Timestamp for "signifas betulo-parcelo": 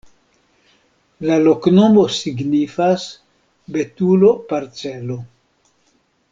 2.15-5.23